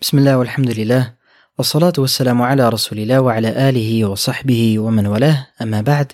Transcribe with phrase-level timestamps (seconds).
[0.00, 1.14] بسم الله والحمد لله
[1.58, 6.12] والصلاة والسلام على رسول الله وعلى آله وصحبه ومن والاه أما بعد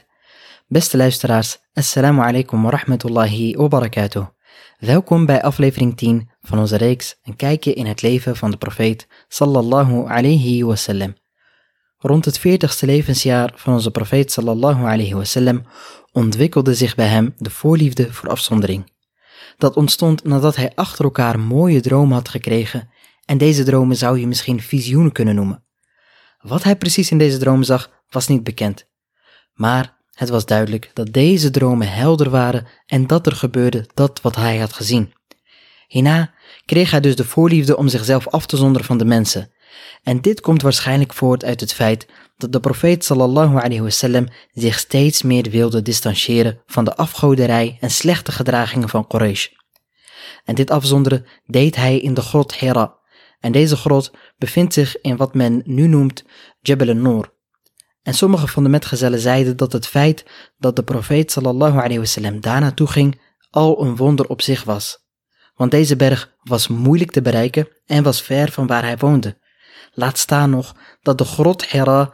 [0.73, 4.27] Beste luisteraars, assalamu alaikum wa rahmatullahi wa barakatuh.
[4.79, 9.07] Welkom bij aflevering 10 van onze reeks Een kijkje in het leven van de profeet
[9.29, 11.15] sallallahu alayhi wasallam.
[11.99, 15.63] Rond het 40ste levensjaar van onze profeet sallallahu alayhi wasallam
[16.13, 18.93] ontwikkelde zich bij hem de voorliefde voor afzondering.
[19.59, 22.91] Dat ontstond nadat hij achter elkaar mooie dromen had gekregen
[23.28, 25.64] en deze dromen zou je misschien visioenen kunnen noemen.
[26.40, 28.88] Wat hij precies in deze dromen zag was niet bekend.
[29.54, 34.36] Maar het was duidelijk dat deze dromen helder waren en dat er gebeurde dat wat
[34.36, 35.14] hij had gezien.
[35.88, 36.34] Hierna
[36.66, 39.52] kreeg hij dus de voorliefde om zichzelf af te zonderen van de mensen.
[40.04, 44.80] En dit komt waarschijnlijk voort uit het feit dat de profeet sallallahu alayhi wasallam zich
[44.80, 49.48] steeds meer wilde distancieren van de afgoderij en slechte gedragingen van Quraysh.
[50.46, 52.97] En dit afzonderen deed hij in de grot Hira.
[53.48, 56.24] En deze grot bevindt zich in wat men nu noemt
[56.60, 57.34] Jebel al-Noor.
[58.02, 60.26] En sommige van de metgezellen zeiden dat het feit
[60.58, 65.06] dat de profeet sallallahu alayhi wasallam daar naartoe ging al een wonder op zich was.
[65.56, 69.38] Want deze berg was moeilijk te bereiken en was ver van waar hij woonde.
[69.92, 72.14] Laat staan nog dat de grot Hira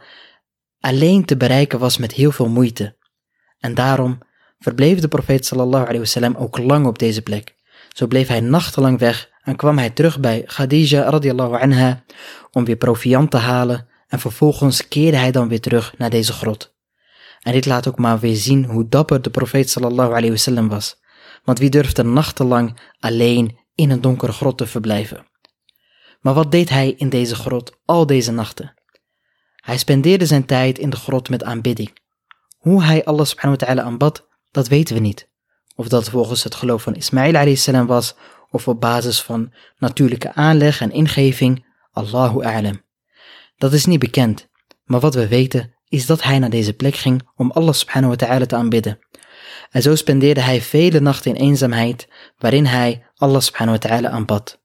[0.80, 2.96] alleen te bereiken was met heel veel moeite.
[3.58, 4.18] En daarom
[4.58, 7.54] verbleef de profeet sallallahu alayhi wasallam ook lang op deze plek.
[7.92, 12.04] Zo bleef hij nachtenlang weg en kwam hij terug bij Khadija radiallahu anha
[12.50, 16.74] om weer proviant te halen en vervolgens keerde hij dan weer terug naar deze grot.
[17.40, 21.02] En dit laat ook maar weer zien hoe dapper de profeet sallallahu alayhi wasallam was.
[21.44, 25.26] Want wie durfde nachtenlang alleen in een donkere grot te verblijven?
[26.20, 28.74] Maar wat deed hij in deze grot al deze nachten?
[29.56, 31.98] Hij spendeerde zijn tijd in de grot met aanbidding.
[32.58, 35.28] Hoe hij Allah subhanahu wa ta'ala aanbad, dat weten we niet.
[35.74, 38.14] Of dat volgens het geloof van Ismail alayhi was,
[38.54, 42.82] of op basis van natuurlijke aanleg en ingeving, Allahu a'lam.
[43.56, 44.48] Dat is niet bekend,
[44.84, 48.26] maar wat we weten is dat hij naar deze plek ging om Allah subhanahu wa
[48.26, 48.98] ta'ala te aanbidden.
[49.70, 52.08] En zo spendeerde hij vele nachten in eenzaamheid,
[52.38, 54.62] waarin hij Allah subhanahu wa ta'ala aanbad.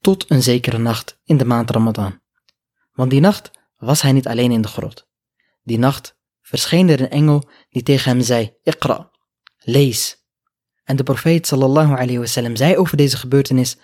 [0.00, 2.20] Tot een zekere nacht in de maand Ramadan.
[2.92, 5.08] Want die nacht was hij niet alleen in de grot.
[5.62, 9.10] Die nacht verscheen er een engel die tegen hem zei, Iqra,
[9.58, 10.17] lees.
[10.88, 13.76] En de profeet sallallahu alayhi wasallam zei over deze gebeurtenis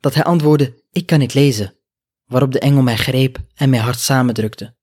[0.00, 1.74] dat hij antwoordde, ik kan niet lezen
[2.26, 4.74] waarop de engel mij greep en mijn hart samendrukte,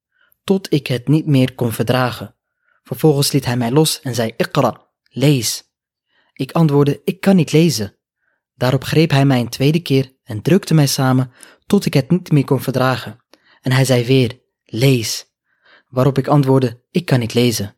[0.44, 2.36] tot ik het niet meer kon verdragen.
[2.84, 5.64] Vervolgens liet hij mij los en zei, Iqra, lees.
[6.34, 7.98] Ik antwoordde, ik kan niet lezen.
[8.56, 11.32] Daarop greep hij mij een tweede keer en drukte mij samen,
[11.66, 13.24] tot ik het niet meer kon verdragen.
[13.62, 15.26] En hij zei weer, lees.
[15.88, 17.76] Waarop ik antwoordde, ik kan niet lezen.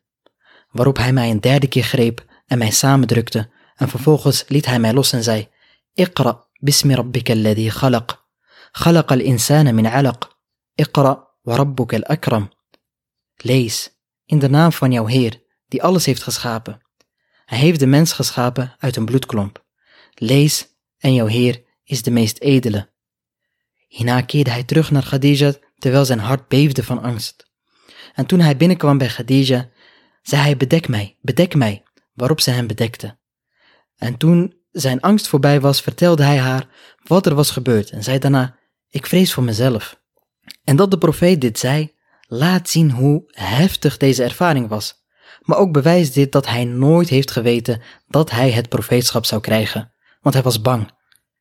[0.70, 4.92] Waarop hij mij een derde keer greep en mij samendrukte, en vervolgens liet hij mij
[4.92, 5.48] los en zei,
[5.92, 8.08] Ikra, bismi rabbika alladhi khalaq.
[8.72, 10.28] Khalaq al-insana min alaq.
[10.74, 12.50] Ikra, wa rabbuka al-akram.
[13.36, 16.80] Lees, in de naam van jouw Heer, die alles heeft geschapen.
[17.44, 19.64] Hij heeft de mens geschapen uit een bloedklomp.
[20.14, 20.66] Lees,
[20.98, 22.90] en jouw Heer is de meest edele.
[23.88, 27.50] Hierna keerde hij terug naar Khadija, terwijl zijn hart beefde van angst.
[28.14, 29.68] En toen hij binnenkwam bij Khadija,
[30.22, 31.82] zei hij, bedek mij, bedek mij,
[32.12, 33.18] waarop ze hem bedekte.
[33.96, 36.68] En toen zijn angst voorbij was, vertelde hij haar
[37.02, 38.56] wat er was gebeurd en zei daarna,
[38.88, 40.00] ik vrees voor mezelf.
[40.64, 41.94] En dat de profeet dit zei,
[42.28, 45.04] laat zien hoe heftig deze ervaring was.
[45.40, 49.92] Maar ook bewijst dit dat hij nooit heeft geweten dat hij het profeetschap zou krijgen,
[50.20, 50.90] want hij was bang.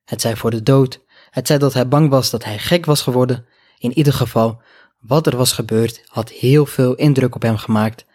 [0.04, 3.02] Het zei voor de dood, het zei dat hij bang was dat hij gek was
[3.02, 3.46] geworden.
[3.78, 4.62] In ieder geval,
[5.00, 8.06] wat er was gebeurd had heel veel indruk op hem gemaakt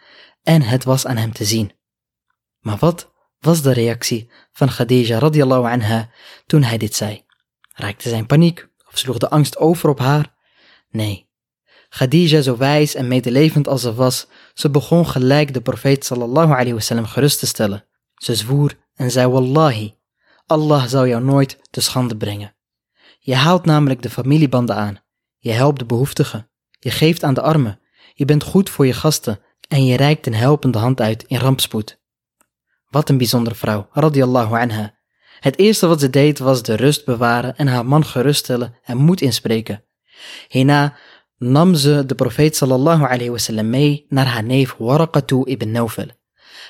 [0.43, 1.71] en het was aan hem te zien.
[2.59, 3.10] Maar wat
[3.41, 6.09] was de reactie van Khadija radiallahu anha
[6.45, 7.23] toen hij dit zei?
[7.73, 10.33] Raakte zijn paniek of sloeg de angst over op haar?
[10.89, 11.29] Nee.
[11.89, 16.73] Khadija, zo wijs en medelevend als ze was, ze begon gelijk de profeet sallallahu alayhi
[16.73, 17.85] wasallam gerust te stellen.
[18.15, 19.93] Ze zwoer en zei wallahi,
[20.45, 22.55] Allah zou jou nooit te schande brengen.
[23.19, 24.99] Je haalt namelijk de familiebanden aan.
[25.37, 26.49] Je helpt de behoeftigen.
[26.79, 27.79] Je geeft aan de armen.
[28.13, 32.00] Je bent goed voor je gasten en je reikt een helpende hand uit in rampspoed.
[32.91, 34.93] Wat een bijzondere vrouw, radiallahu anha.
[35.39, 39.21] Het eerste wat ze deed was de rust bewaren en haar man geruststellen en moed
[39.21, 39.83] inspreken.
[40.47, 40.97] Hierna
[41.37, 46.07] nam ze de profeet sallallahu alayhi wasallam mee naar haar neef Waraqa toe ibn Nawfal.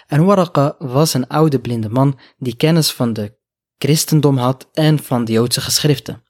[0.07, 3.37] En Waraqa was een oude blinde man die kennis van de
[3.77, 6.23] christendom had en van de Joodse geschriften.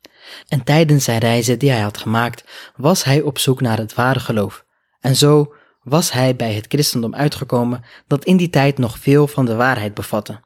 [0.48, 2.44] En tijdens zijn reizen die hij had gemaakt,
[2.76, 4.66] was hij op zoek naar het ware geloof.
[5.00, 9.46] En zo was hij bij het christendom uitgekomen dat in die tijd nog veel van
[9.46, 10.44] de waarheid bevatte.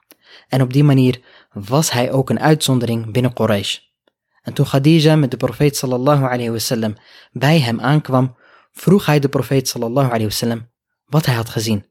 [0.47, 1.21] En op die manier
[1.51, 3.77] was hij ook een uitzondering binnen Quraysh.
[4.41, 6.95] En toen Khadija met de profeet sallallahu alayhi wasallam
[7.31, 8.37] bij hem aankwam,
[8.71, 10.71] vroeg hij de profeet sallallahu alayhi wasallam
[11.05, 11.85] wat hij had gezien.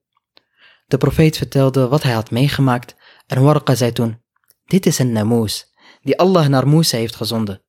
[0.87, 4.23] De profeet vertelde wat hij had meegemaakt en Warqa zei toen,
[4.65, 7.63] dit is een namoes die Allah naar Musa heeft gezonden.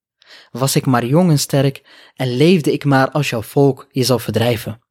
[0.51, 1.83] Was ik maar jong en sterk
[2.15, 4.84] en leefde ik maar als jouw volk je zal verdrijven.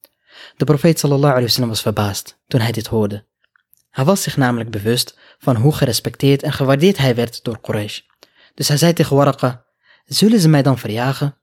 [0.56, 3.26] De profeet sallallahu alayhi wasallam was verbaasd toen hij dit hoorde.
[3.90, 8.00] Hij was zich namelijk bewust van hoe gerespecteerd en gewaardeerd hij werd door Quraysh.
[8.54, 9.64] Dus hij zei tegen Warqa,
[10.04, 11.38] zullen ze mij dan verjagen?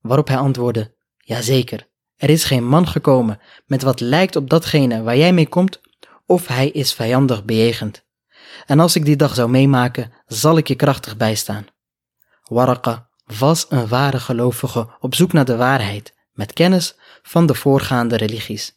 [0.00, 5.16] Waarop hij antwoordde, jazeker, er is geen man gekomen met wat lijkt op datgene waar
[5.16, 5.80] jij mee komt,
[6.26, 8.06] of hij is vijandig bejegend.
[8.66, 11.66] En als ik die dag zou meemaken, zal ik je krachtig bijstaan.
[12.42, 16.96] Warqa was een ware gelovige op zoek naar de waarheid, met kennis
[17.28, 18.76] van de voorgaande religies.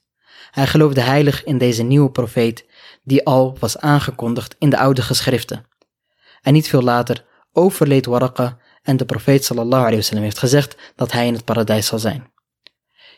[0.52, 2.66] Hij geloofde heilig in deze nieuwe profeet,
[3.04, 5.66] die al was aangekondigd in de oude geschriften.
[6.42, 11.12] En niet veel later overleed Warqa en de profeet sallallahu alayhi wasallam heeft gezegd dat
[11.12, 12.32] hij in het paradijs zal zijn.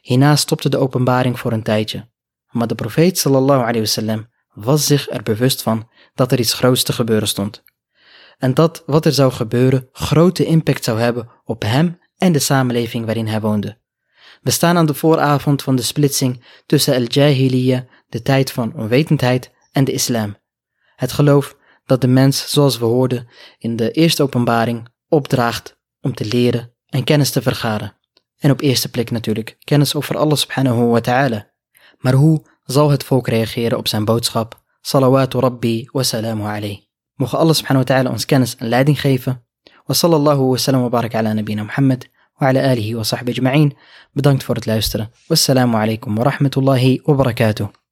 [0.01, 2.09] Hierna stopte de openbaring voor een tijdje,
[2.49, 6.83] maar de profeet sallallahu alayhi wasallam was zich er bewust van dat er iets groots
[6.83, 7.63] te gebeuren stond.
[8.37, 13.05] En dat wat er zou gebeuren grote impact zou hebben op hem en de samenleving
[13.05, 13.81] waarin hij woonde.
[14.43, 19.83] We staan aan de vooravond van de splitsing tussen al-Jahiliyyah, de tijd van onwetendheid, en
[19.83, 20.35] de islam.
[20.95, 26.25] Het geloof dat de mens, zoals we hoorden in de eerste openbaring, opdraagt om te
[26.25, 27.97] leren en kennis te vergaren.
[28.39, 31.51] En op eerste plek natuurlijk kennis over Allah subhanahu wa ta'ala.
[31.97, 34.61] Maar hoe zal het volk reageren op zijn boodschap?
[34.81, 36.77] Salawatu rabbi wa salamu alayh.
[37.13, 39.45] Mogen Allah subhanahu wa ta'ala ons kennis en leiding geven.
[39.85, 42.07] Wa sallallahu wa sallam wa barak ala nabina Muhammad
[42.37, 43.77] wa ala alihi wa sahbihi ajma'in.
[44.11, 45.11] Bedankt voor het luisteren.
[45.27, 47.82] Wassalamu alaikum